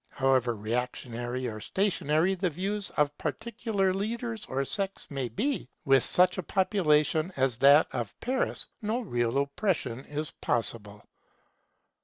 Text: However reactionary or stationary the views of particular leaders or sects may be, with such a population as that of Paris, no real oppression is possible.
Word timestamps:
However 0.09 0.55
reactionary 0.55 1.45
or 1.47 1.61
stationary 1.61 2.33
the 2.33 2.49
views 2.49 2.89
of 2.97 3.15
particular 3.19 3.93
leaders 3.93 4.47
or 4.47 4.65
sects 4.65 5.05
may 5.11 5.29
be, 5.29 5.69
with 5.85 6.03
such 6.03 6.39
a 6.39 6.43
population 6.43 7.31
as 7.35 7.59
that 7.59 7.85
of 7.91 8.19
Paris, 8.19 8.65
no 8.81 9.01
real 9.01 9.37
oppression 9.37 10.03
is 10.05 10.31
possible. 10.31 11.03